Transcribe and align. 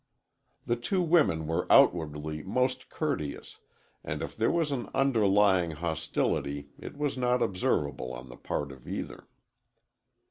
The 0.65 0.77
two 0.77 1.03
women 1.03 1.45
were 1.45 1.71
outwardly 1.71 2.41
most 2.41 2.89
courteous, 2.89 3.59
and 4.03 4.23
if 4.23 4.35
there 4.35 4.49
was 4.49 4.71
an 4.71 4.89
underlying 4.95 5.73
hostility 5.77 6.69
it 6.79 6.97
was 6.97 7.19
not 7.19 7.43
observable 7.43 8.11
on 8.11 8.27
the 8.27 8.35
part 8.35 8.71
of 8.71 8.87
either. 8.87 9.27